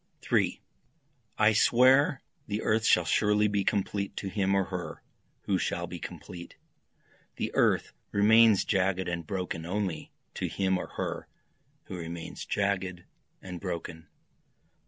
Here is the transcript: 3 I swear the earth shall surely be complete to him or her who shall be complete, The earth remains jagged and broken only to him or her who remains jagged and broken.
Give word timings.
3 0.23 0.59
I 1.37 1.53
swear 1.53 2.23
the 2.47 2.63
earth 2.63 2.85
shall 2.85 3.05
surely 3.05 3.47
be 3.47 3.63
complete 3.63 4.17
to 4.17 4.29
him 4.29 4.55
or 4.55 4.63
her 4.63 5.03
who 5.43 5.59
shall 5.59 5.85
be 5.85 5.99
complete, 5.99 6.55
The 7.35 7.53
earth 7.53 7.93
remains 8.11 8.65
jagged 8.65 9.07
and 9.07 9.27
broken 9.27 9.63
only 9.63 10.11
to 10.33 10.47
him 10.47 10.79
or 10.79 10.87
her 10.97 11.27
who 11.83 11.95
remains 11.97 12.47
jagged 12.47 13.03
and 13.43 13.59
broken. 13.61 14.07